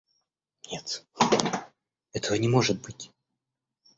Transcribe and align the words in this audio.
Нет, 0.71 1.05
этого 2.15 2.33
не 2.33 2.47
может 2.47 2.81
быть. 2.81 3.11